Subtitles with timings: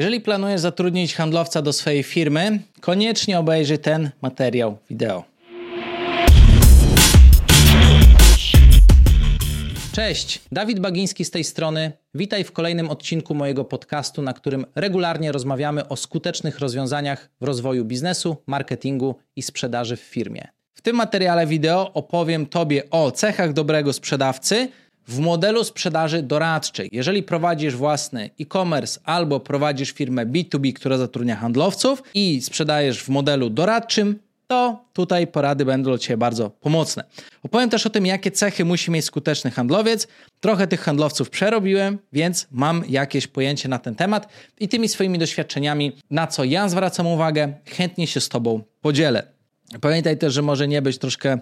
[0.00, 5.24] Jeżeli planujesz zatrudnić handlowca do swojej firmy, koniecznie obejrzyj ten materiał wideo.
[9.92, 11.92] Cześć, Dawid Bagiński z tej strony.
[12.14, 17.84] Witaj w kolejnym odcinku mojego podcastu, na którym regularnie rozmawiamy o skutecznych rozwiązaniach w rozwoju
[17.84, 20.48] biznesu, marketingu i sprzedaży w firmie.
[20.74, 24.68] W tym materiale wideo opowiem Tobie o cechach dobrego sprzedawcy
[25.10, 26.88] w modelu sprzedaży doradczej.
[26.92, 33.50] Jeżeli prowadzisz własny e-commerce albo prowadzisz firmę B2B, która zatrudnia handlowców i sprzedajesz w modelu
[33.50, 37.04] doradczym, to tutaj porady będą dla Ciebie bardzo pomocne.
[37.42, 40.08] Opowiem też o tym, jakie cechy musi mieć skuteczny handlowiec.
[40.40, 44.28] Trochę tych handlowców przerobiłem, więc mam jakieś pojęcie na ten temat
[44.60, 49.22] i tymi swoimi doświadczeniami, na co ja zwracam uwagę, chętnie się z Tobą podzielę.
[49.80, 51.38] Pamiętaj też, że może nie być troszkę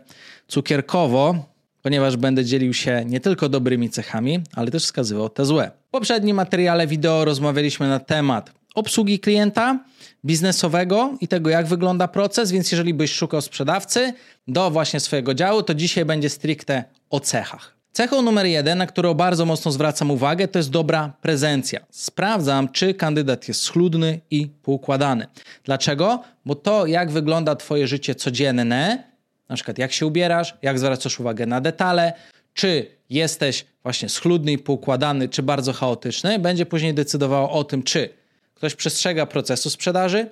[0.49, 1.35] cukierkowo,
[1.83, 5.71] ponieważ będę dzielił się nie tylko dobrymi cechami, ale też wskazywał te złe.
[5.89, 9.79] W poprzednim materiale wideo rozmawialiśmy na temat obsługi klienta
[10.25, 14.13] biznesowego i tego, jak wygląda proces, więc jeżeli byś szukał sprzedawcy
[14.49, 17.79] do właśnie swojego działu, to dzisiaj będzie stricte o cechach.
[17.93, 21.81] Cechą numer jeden, na którą bardzo mocno zwracam uwagę, to jest dobra prezencja.
[21.91, 25.27] Sprawdzam, czy kandydat jest schludny i poukładany.
[25.65, 26.23] Dlaczego?
[26.45, 29.05] Bo to, jak wygląda Twoje życie codzienne,
[29.49, 32.13] na przykład jak się ubierasz, jak zwracasz uwagę na detale,
[32.55, 38.09] czy jesteś właśnie schludny i poukładany, czy bardzo chaotyczny, będzie później decydowało o tym, czy
[38.55, 40.31] ktoś przestrzega procesu sprzedaży,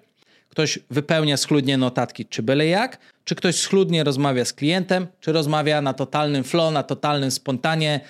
[0.49, 5.83] ktoś wypełnia schludnie notatki, czy byle jak, czy ktoś schludnie rozmawia z klientem, czy rozmawia
[5.83, 8.01] na totalnym flow, na totalnym spontanie,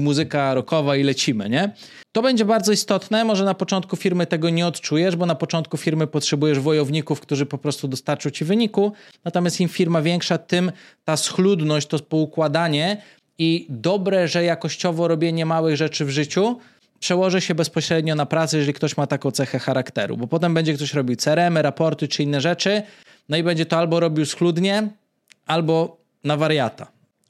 [0.00, 1.72] muzyka rockowa i lecimy, nie?
[2.12, 3.24] To będzie bardzo istotne.
[3.24, 7.58] Może na początku firmy tego nie odczujesz, bo na początku firmy potrzebujesz wojowników, którzy po
[7.58, 8.92] prostu dostarczą ci wyniku.
[9.24, 10.72] Natomiast im firma większa, tym
[11.04, 13.02] ta schludność, to poukładanie
[13.38, 16.58] i dobre, że jakościowo robienie małych rzeczy w życiu
[17.00, 20.94] przełoży się bezpośrednio na pracę, jeżeli ktoś ma taką cechę charakteru, bo potem będzie ktoś
[20.94, 22.82] robił CRM, raporty czy inne rzeczy,
[23.28, 24.88] no i będzie to albo robił schludnie,
[25.46, 26.86] albo na wariata.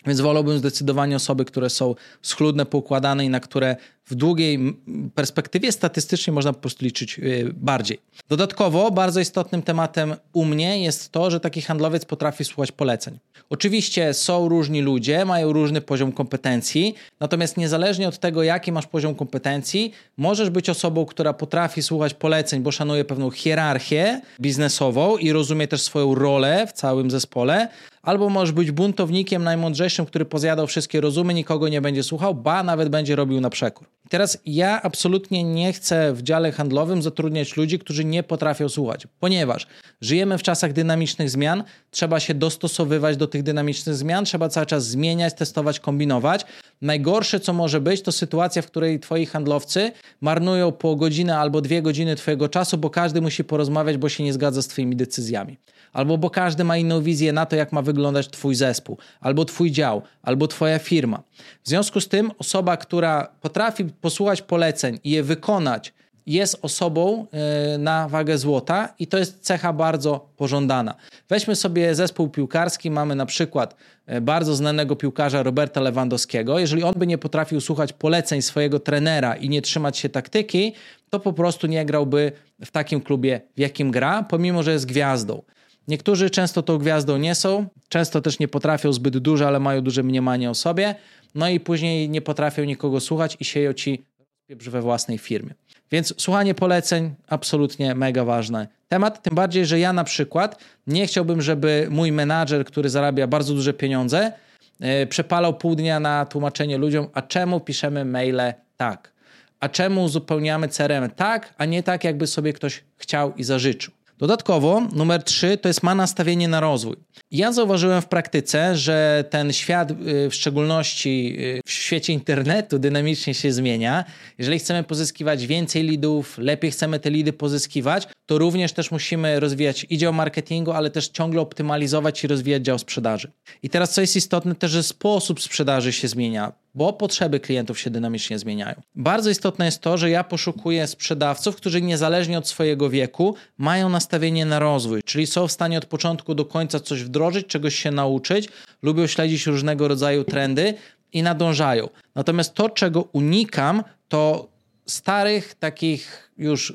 [0.07, 3.77] Więc wolałbym zdecydowanie osoby, które są schludne, poukładane i na które
[4.11, 4.77] w długiej
[5.15, 7.99] perspektywie statystycznie można po prostu liczyć y, bardziej.
[8.29, 13.19] Dodatkowo bardzo istotnym tematem u mnie jest to, że taki handlowiec potrafi słuchać poleceń.
[13.51, 19.15] Oczywiście są różni ludzie, mają różny poziom kompetencji, natomiast niezależnie od tego, jaki masz poziom
[19.15, 25.69] kompetencji, możesz być osobą, która potrafi słuchać poleceń, bo szanuje pewną hierarchię biznesową i rozumie
[25.69, 27.69] też swoją rolę w całym zespole,
[28.03, 32.89] albo możesz być buntownikiem najmądrzejszym, który pozjadał wszystkie rozumy, nikogo nie będzie słuchał, ba nawet
[32.89, 33.87] będzie robił na przekór.
[34.09, 39.67] Teraz ja absolutnie nie chcę w dziale handlowym zatrudniać ludzi, którzy nie potrafią słuchać, ponieważ
[40.01, 44.87] żyjemy w czasach dynamicznych zmian, trzeba się dostosowywać do tych dynamicznych zmian, trzeba cały czas
[44.87, 46.47] zmieniać, testować, kombinować.
[46.83, 51.83] Najgorsze, co może być, to sytuacja, w której twoi handlowcy marnują po godzinę albo dwie
[51.83, 55.59] godziny twojego czasu, bo każdy musi porozmawiać, bo się nie zgadza z twoimi decyzjami.
[55.93, 59.71] Albo bo każdy ma inną wizję na to, jak ma wyglądać twój zespół, albo twój
[59.71, 61.23] dział, albo twoja firma.
[61.65, 65.93] W związku z tym osoba, która potrafi posłuchać poleceń i je wykonać,
[66.29, 70.95] jest osobą e, na wagę złota i to jest cecha bardzo pożądana.
[71.29, 73.77] Weźmy sobie zespół piłkarski, mamy na przykład
[74.07, 76.59] e, bardzo znanego piłkarza Roberta Lewandowskiego.
[76.59, 80.73] Jeżeli on by nie potrafił słuchać poleceń swojego trenera i nie trzymać się taktyki,
[81.11, 82.33] to po prostu nie grałby
[82.65, 85.43] w takim klubie, w jakim gra, pomimo że jest gwiazdą.
[85.89, 90.03] Niektórzy często tą gwiazdą nie są, często też nie potrafią zbyt dużo, ale mają duże
[90.03, 90.95] mniemanie o sobie,
[91.35, 94.05] no i później nie potrafią nikogo słuchać i sieją ci
[94.49, 95.55] we własnej firmie.
[95.91, 101.43] Więc słuchanie poleceń absolutnie mega ważny temat, tym bardziej, że ja na przykład nie chciałbym,
[101.43, 104.33] żeby mój menadżer, który zarabia bardzo duże pieniądze,
[104.81, 109.13] yy, przepalał pół dnia na tłumaczenie ludziom, a czemu piszemy maile tak,
[109.61, 113.98] a czemu uzupełniamy CRM tak, a nie tak, jakby sobie ktoś chciał i zażyczył.
[114.19, 116.97] Dodatkowo numer trzy to jest ma nastawienie na rozwój.
[117.31, 123.35] Ja zauważyłem w praktyce, że ten świat, y, w szczególności y, w świecie internetu, dynamicznie
[123.35, 124.05] się zmienia.
[124.39, 129.87] Jeżeli chcemy pozyskiwać więcej lidów, lepiej chcemy te lidy pozyskiwać, to również też musimy rozwijać
[129.91, 133.33] i dział marketingu, ale też ciągle optymalizować i rozwijać dział sprzedaży.
[133.63, 137.91] I teraz co jest istotne, też, że sposób sprzedaży się zmienia bo potrzeby klientów się
[137.91, 138.83] dynamicznie zmieniają.
[138.95, 144.47] Bardzo istotne jest to, że ja poszukuję sprzedawców, którzy niezależnie od swojego wieku mają nastawienie
[144.47, 148.49] na rozwój, czyli są w stanie od początku do końca coś wdrożyć, czegoś się nauczyć,
[148.83, 150.75] lubią śledzić różnego rodzaju trendy
[151.13, 151.89] i nadążają.
[152.15, 154.49] Natomiast to, czego unikam, to
[154.87, 156.73] starych, takich już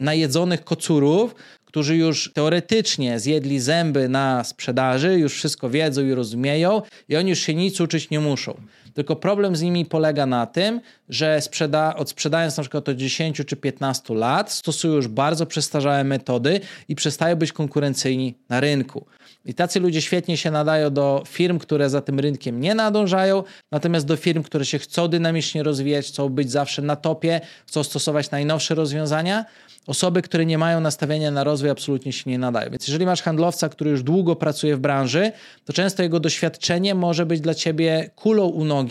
[0.00, 1.34] najedzonych kocurów,
[1.64, 7.38] którzy już teoretycznie zjedli zęby na sprzedaży, już wszystko wiedzą i rozumieją, i oni już
[7.38, 8.60] się nic uczyć nie muszą.
[8.96, 13.56] Tylko problem z nimi polega na tym, że sprzeda odsprzedając na przykład od 10 czy
[13.56, 19.06] 15 lat, stosują już bardzo przestarzałe metody i przestają być konkurencyjni na rynku.
[19.44, 24.06] I tacy ludzie świetnie się nadają do firm, które za tym rynkiem nie nadążają, natomiast
[24.06, 28.74] do firm, które się chcą dynamicznie rozwijać, chcą być zawsze na topie, chcą stosować najnowsze
[28.74, 29.44] rozwiązania.
[29.86, 32.70] Osoby, które nie mają nastawienia na rozwój, absolutnie się nie nadają.
[32.70, 35.32] Więc jeżeli masz handlowca, który już długo pracuje w branży,
[35.64, 38.85] to często jego doświadczenie może być dla ciebie kulą u nogi,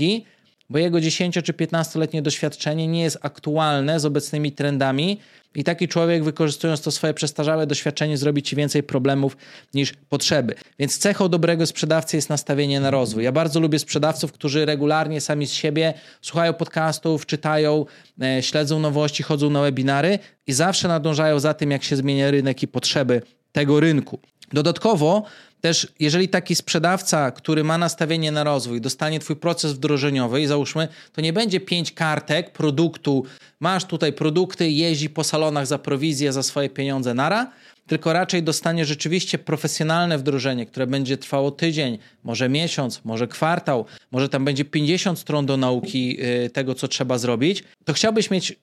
[0.69, 5.19] bo jego 10 czy 15-letnie doświadczenie nie jest aktualne z obecnymi trendami
[5.55, 9.37] i taki człowiek, wykorzystując to swoje przestarzałe doświadczenie, zrobi ci więcej problemów
[9.73, 10.55] niż potrzeby.
[10.79, 13.23] Więc cechą dobrego sprzedawcy jest nastawienie na rozwój.
[13.23, 17.85] Ja bardzo lubię sprzedawców, którzy regularnie sami z siebie słuchają podcastów, czytają,
[18.21, 22.63] e, śledzą nowości, chodzą na webinary i zawsze nadążają za tym, jak się zmienia rynek
[22.63, 23.21] i potrzeby
[23.51, 24.19] tego rynku.
[24.53, 25.23] Dodatkowo
[25.61, 30.87] też jeżeli taki sprzedawca, który ma nastawienie na rozwój, dostanie twój proces wdrożeniowy i załóżmy,
[31.13, 33.25] to nie będzie pięć kartek produktu,
[33.59, 37.51] masz tutaj produkty, jeździ po salonach za prowizję, za swoje pieniądze nara,
[37.87, 44.29] tylko raczej dostanie rzeczywiście profesjonalne wdrożenie, które będzie trwało tydzień, może miesiąc, może kwartał, może
[44.29, 48.55] tam będzie 50 stron do nauki y, tego, co trzeba zrobić, to chciałbyś mieć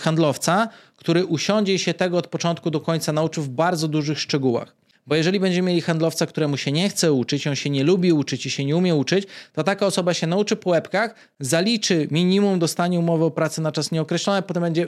[0.00, 4.77] handlowca, który usiądzie i się tego od początku do końca nauczy w bardzo dużych szczegółach.
[5.08, 8.46] Bo jeżeli będziemy mieli handlowca, któremu się nie chce uczyć, on się nie lubi uczyć
[8.46, 12.98] i się nie umie uczyć, to taka osoba się nauczy po łebkach, zaliczy minimum, dostanie
[12.98, 14.86] umowę o pracę na czas nieokreślony, potem będzie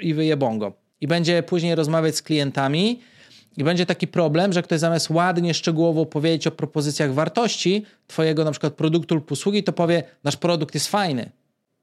[0.00, 0.72] i wyje bongo.
[1.00, 3.00] I będzie później rozmawiać z klientami
[3.56, 8.50] i będzie taki problem, że ktoś zamiast ładnie, szczegółowo powiedzieć o propozycjach wartości twojego na
[8.50, 11.30] przykład produktu lub usługi, to powie, nasz produkt jest fajny.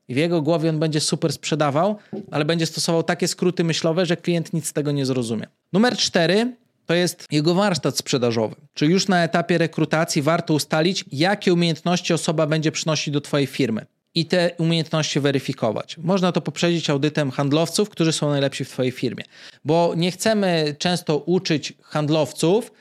[0.07, 1.95] I w jego głowie on będzie super sprzedawał,
[2.31, 5.47] ale będzie stosował takie skróty myślowe, że klient nic z tego nie zrozumie.
[5.73, 8.55] Numer cztery to jest jego warsztat sprzedażowy.
[8.73, 13.85] Czyli już na etapie rekrutacji warto ustalić, jakie umiejętności osoba będzie przynosić do Twojej firmy
[14.15, 15.97] i te umiejętności weryfikować.
[15.97, 19.23] Można to poprzedzić audytem handlowców, którzy są najlepsi w Twojej firmie,
[19.65, 22.71] bo nie chcemy często uczyć handlowców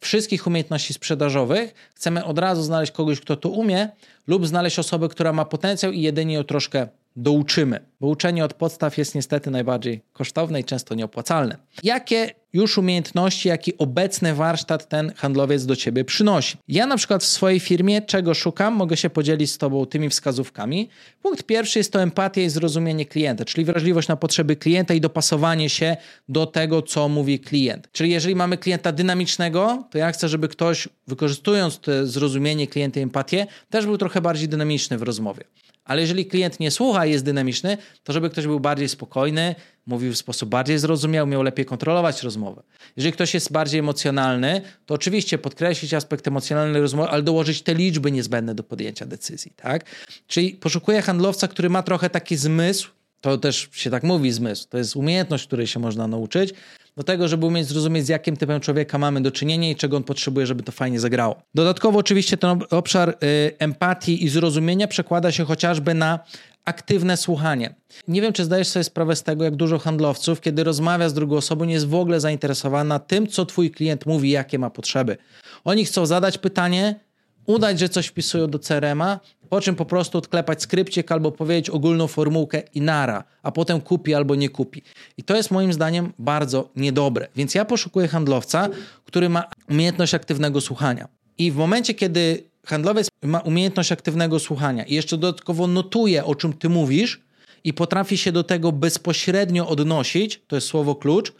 [0.00, 1.74] wszystkich umiejętności sprzedażowych.
[1.94, 3.88] Chcemy od razu znaleźć kogoś, kto to umie,
[4.26, 8.98] lub znaleźć osobę, która ma potencjał i jedynie ją troszkę douczymy, bo uczenie od podstaw
[8.98, 11.56] jest niestety najbardziej kosztowne i często nieopłacalne.
[11.82, 16.56] Jakie już umiejętności, jaki obecny warsztat ten handlowiec do ciebie przynosi?
[16.68, 20.88] Ja na przykład w swojej firmie czego szukam, mogę się podzielić z tobą tymi wskazówkami.
[21.22, 25.68] Punkt pierwszy jest to empatia i zrozumienie klienta, czyli wrażliwość na potrzeby klienta i dopasowanie
[25.70, 25.96] się
[26.28, 27.88] do tego, co mówi klient.
[27.92, 33.46] Czyli jeżeli mamy klienta dynamicznego, to ja chcę, żeby ktoś wykorzystując zrozumienie klienta i empatię,
[33.70, 35.44] też był trochę bardziej dynamiczny w rozmowie.
[35.84, 39.54] Ale jeżeli klient nie słucha jest dynamiczny, to żeby ktoś był bardziej spokojny,
[39.86, 42.62] mówił w sposób bardziej zrozumiały, miał lepiej kontrolować rozmowę.
[42.96, 48.12] Jeżeli ktoś jest bardziej emocjonalny, to oczywiście podkreślić aspekt emocjonalny rozmowy, ale dołożyć te liczby
[48.12, 49.52] niezbędne do podjęcia decyzji.
[49.56, 49.84] Tak?
[50.26, 52.90] Czyli poszukuję handlowca, który ma trochę taki zmysł,
[53.22, 56.54] to też się tak mówi zmysł, to jest umiejętność, której się można nauczyć,
[56.96, 60.02] do tego, żeby umieć zrozumieć, z jakim typem człowieka mamy do czynienia i czego on
[60.02, 61.42] potrzebuje, żeby to fajnie zagrało.
[61.54, 63.14] Dodatkowo, oczywiście, ten obszar y,
[63.58, 66.18] empatii i zrozumienia przekłada się chociażby na
[66.64, 67.74] aktywne słuchanie.
[68.08, 71.36] Nie wiem, czy zdajesz sobie sprawę z tego, jak dużo handlowców, kiedy rozmawia z drugą
[71.36, 75.16] osobą, nie jest w ogóle zainteresowana tym, co twój klient mówi, jakie ma potrzeby.
[75.64, 77.00] Oni chcą zadać pytanie,
[77.46, 82.06] udać, że coś wpisują do CRM-a, po czym po prostu odklepać skrypcik albo powiedzieć ogólną
[82.06, 84.82] formułkę i nara, a potem kupi albo nie kupi.
[85.16, 87.28] I to jest moim zdaniem bardzo niedobre.
[87.36, 88.68] Więc ja poszukuję handlowca,
[89.04, 91.08] który ma umiejętność aktywnego słuchania.
[91.38, 96.52] I w momencie, kiedy handlowiec ma umiejętność aktywnego słuchania i jeszcze dodatkowo notuje, o czym
[96.52, 97.20] ty mówisz
[97.64, 101.32] i potrafi się do tego bezpośrednio odnosić, to jest słowo klucz,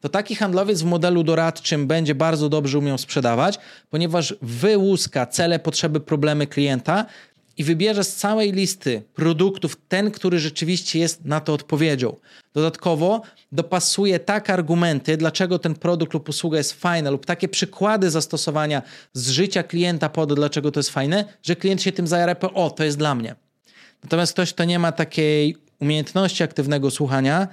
[0.00, 3.58] to taki handlowiec w modelu doradczym będzie bardzo dobrze umiał sprzedawać,
[3.90, 7.06] ponieważ wyłuska cele, potrzeby, problemy klienta
[7.56, 12.16] i wybierze z całej listy produktów ten, który rzeczywiście jest na to odpowiedzią.
[12.54, 18.82] Dodatkowo dopasuje tak argumenty, dlaczego ten produkt lub usługa jest fajna, lub takie przykłady zastosowania
[19.12, 22.84] z życia klienta pod, dlaczego to jest fajne, że klient się tym zajara, o, to
[22.84, 23.34] jest dla mnie.
[24.02, 27.48] Natomiast ktoś, kto nie ma takiej umiejętności aktywnego słuchania,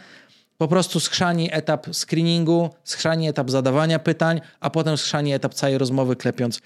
[0.58, 6.16] po prostu schrzani etap screeningu, schrzani etap zadawania pytań, a potem schrzani etap całej rozmowy,
[6.16, 6.60] klepiąc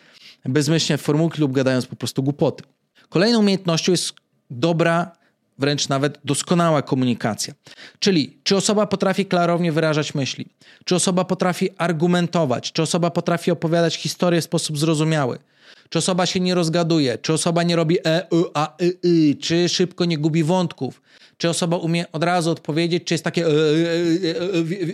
[0.46, 2.63] bezmyślnie formułki lub gadając po prostu głupoty.
[3.10, 4.13] Kolejną umiejętnością jest
[4.50, 5.12] dobra,
[5.58, 7.53] wręcz nawet doskonała komunikacja.
[8.00, 10.46] Czyli czy osoba potrafi klarownie wyrażać myśli,
[10.86, 15.39] czy osoba potrafi argumentować, czy osoba potrafi opowiadać historię w sposób zrozumiały,
[15.89, 19.69] czy osoba się nie rozgaduje, czy osoba nie robi e, y, a, y, y, czy
[19.69, 21.01] szybko nie gubi wątków,
[21.39, 23.53] czy osoba umie od razu odpowiedzieć, czy jest takie e, e,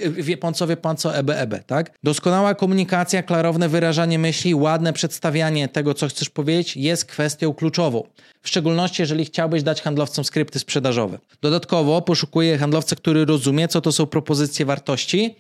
[0.06, 1.92] e, wie pan co, wie pan co, ebe, ebe, tak?
[2.04, 8.04] Doskonała komunikacja, klarowne wyrażanie myśli, ładne przedstawianie tego, co chcesz powiedzieć jest kwestią kluczową.
[8.42, 11.20] W szczególności, jeżeli chciałbyś dać handlowcom skrypty sprzedażowe.
[11.42, 15.36] Dodatkowo poszukuję handlowca, który rozumie, co to są propozycje wartości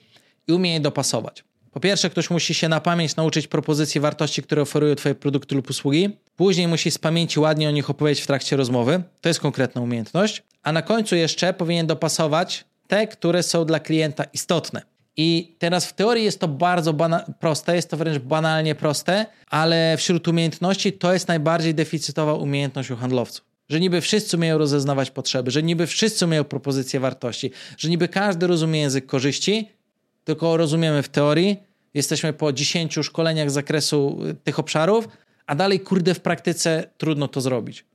[0.47, 1.43] i umie je dopasować.
[1.75, 5.69] Po pierwsze, ktoś musi się na pamięć nauczyć propozycji wartości, które oferują Twoje produkty lub
[5.69, 6.09] usługi.
[6.35, 9.03] Później musi z pamięci ładnie o nich opowiedzieć w trakcie rozmowy.
[9.21, 10.43] To jest konkretna umiejętność.
[10.63, 14.81] A na końcu jeszcze powinien dopasować te, które są dla klienta istotne.
[15.17, 16.95] I teraz w teorii jest to bardzo
[17.39, 22.95] proste, jest to wręcz banalnie proste, ale wśród umiejętności to jest najbardziej deficytowa umiejętność u
[22.95, 23.45] handlowców.
[23.69, 28.47] Że niby wszyscy umieją rozeznawać potrzeby, że niby wszyscy umieją propozycje wartości, że niby każdy
[28.47, 29.69] rozumie język korzyści,
[30.25, 31.57] tylko rozumiemy w teorii,
[31.93, 35.07] jesteśmy po 10 szkoleniach z zakresu y, tych obszarów,
[35.47, 37.85] a dalej, kurde, w praktyce trudno to zrobić.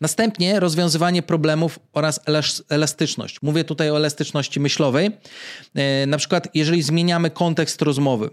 [0.00, 2.20] Następnie rozwiązywanie problemów oraz
[2.68, 3.42] elastyczność.
[3.42, 5.10] Mówię tutaj o elastyczności myślowej.
[6.02, 8.30] Y, na przykład, jeżeli zmieniamy kontekst rozmowy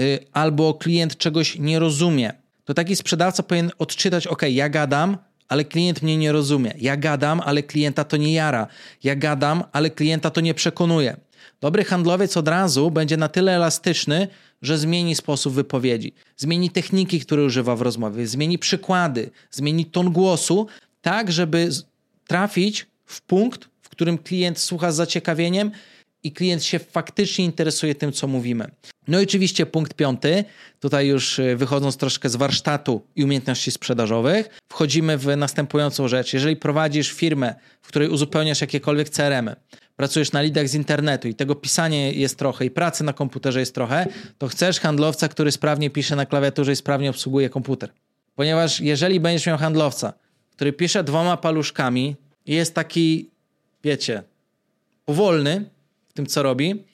[0.00, 2.32] y, albo klient czegoś nie rozumie,
[2.64, 6.74] to taki sprzedawca powinien odczytać: OK, ja gadam, ale klient mnie nie rozumie.
[6.78, 8.66] Ja gadam, ale klienta to nie jara.
[9.02, 11.16] Ja gadam, ale klienta to nie przekonuje.
[11.60, 14.28] Dobry handlowiec od razu będzie na tyle elastyczny,
[14.62, 20.66] że zmieni sposób wypowiedzi, zmieni techniki, które używa w rozmowie, zmieni przykłady, zmieni ton głosu,
[21.02, 21.68] tak żeby
[22.26, 25.70] trafić w punkt, w którym klient słucha z zaciekawieniem
[26.22, 28.70] i klient się faktycznie interesuje tym, co mówimy.
[29.08, 30.44] No i oczywiście punkt piąty,
[30.80, 36.32] tutaj już y, wychodząc troszkę z warsztatu i umiejętności sprzedażowych, wchodzimy w następującą rzecz.
[36.32, 39.50] Jeżeli prowadzisz firmę, w której uzupełniasz jakiekolwiek CRM,
[39.96, 43.74] pracujesz na lidach z internetu i tego pisania jest trochę i pracy na komputerze jest
[43.74, 44.06] trochę,
[44.38, 47.92] to chcesz handlowca, który sprawnie pisze na klawiaturze i sprawnie obsługuje komputer.
[48.34, 50.12] Ponieważ jeżeli będziesz miał handlowca,
[50.50, 53.30] który pisze dwoma paluszkami i jest taki,
[53.84, 54.22] wiecie,
[55.04, 55.64] powolny
[56.08, 56.84] w tym, co robi,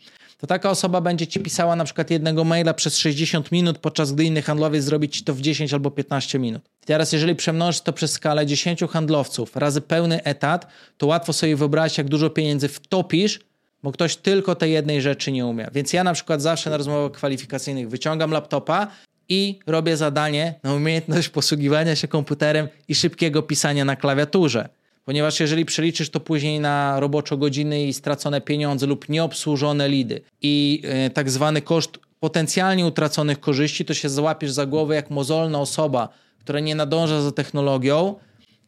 [0.42, 4.24] to taka osoba będzie ci pisała na przykład jednego maila przez 60 minut, podczas gdy
[4.24, 6.62] inny handlowiec zrobi ci to w 10 albo 15 minut.
[6.86, 10.66] Teraz, jeżeli przemnożysz to przez skalę 10 handlowców razy pełny etat,
[10.98, 13.40] to łatwo sobie wyobrazić, jak dużo pieniędzy wtopisz,
[13.82, 15.68] bo ktoś tylko tej jednej rzeczy nie umie.
[15.72, 18.86] Więc ja na przykład zawsze na rozmowach kwalifikacyjnych wyciągam laptopa
[19.28, 24.68] i robię zadanie na umiejętność posługiwania się komputerem i szybkiego pisania na klawiaturze.
[25.04, 30.82] Ponieważ jeżeli przeliczysz to później na roboczo godziny i stracone pieniądze lub nieobsłużone lidy i
[30.84, 36.08] yy, tak zwany koszt potencjalnie utraconych korzyści, to się załapiesz za głowę jak mozolna osoba,
[36.38, 38.14] która nie nadąża za technologią,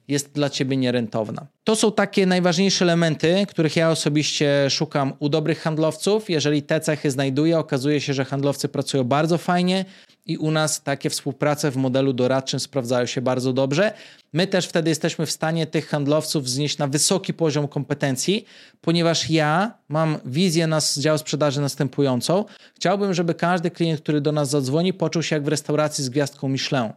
[0.09, 1.47] jest dla ciebie nierentowna.
[1.64, 6.31] To są takie najważniejsze elementy, których ja osobiście szukam u dobrych handlowców.
[6.31, 9.85] Jeżeli te cechy znajduję, okazuje się, że handlowcy pracują bardzo fajnie
[10.26, 13.93] i u nas takie współprace w modelu doradczym sprawdzają się bardzo dobrze.
[14.33, 18.45] My też wtedy jesteśmy w stanie tych handlowców wznieść na wysoki poziom kompetencji,
[18.81, 22.45] ponieważ ja mam wizję na dział sprzedaży następującą.
[22.76, 26.49] Chciałbym, żeby każdy klient, który do nas zadzwoni, poczuł się jak w restauracji z gwiazdką
[26.49, 26.93] Michelin,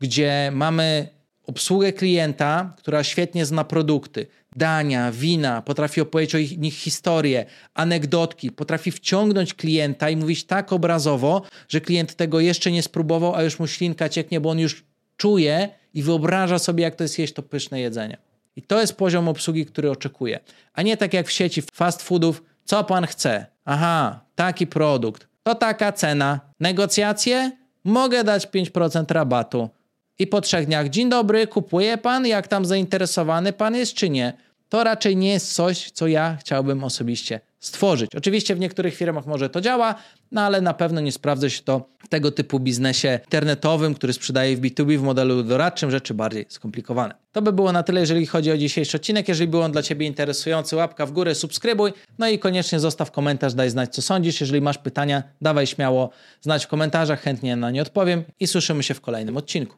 [0.00, 1.08] gdzie mamy
[1.46, 8.90] obsługę klienta, która świetnie zna produkty, dania, wina, potrafi opowiedzieć o nich historię, anegdotki, potrafi
[8.90, 13.66] wciągnąć klienta i mówić tak obrazowo, że klient tego jeszcze nie spróbował, a już mu
[13.66, 14.84] ślinka cieknie, bo on już
[15.16, 18.16] czuje i wyobraża sobie, jak to jest jeść to pyszne jedzenie.
[18.56, 20.40] I to jest poziom obsługi, który oczekuję.
[20.72, 23.46] A nie tak jak w sieci fast foodów, co pan chce?
[23.64, 26.40] Aha, taki produkt, to taka cena.
[26.60, 27.52] Negocjacje?
[27.84, 29.70] Mogę dać 5% rabatu
[30.18, 34.32] i po trzech dniach, dzień dobry, kupuje pan, jak tam zainteresowany pan jest, czy nie?
[34.68, 38.14] To raczej nie jest coś, co ja chciałbym osobiście stworzyć.
[38.16, 39.94] Oczywiście w niektórych firmach może to działa,
[40.32, 44.56] no ale na pewno nie sprawdza się to w tego typu biznesie internetowym, który sprzedaje
[44.56, 47.14] w B2B w modelu doradczym, rzeczy bardziej skomplikowane.
[47.32, 49.28] To by było na tyle, jeżeli chodzi o dzisiejszy odcinek.
[49.28, 53.54] Jeżeli był on dla Ciebie interesujący, łapka w górę, subskrybuj, no i koniecznie zostaw komentarz,
[53.54, 54.40] daj znać, co sądzisz.
[54.40, 58.94] Jeżeli masz pytania, dawaj śmiało znać w komentarzach, chętnie na nie odpowiem i słyszymy się
[58.94, 59.76] w kolejnym odcinku.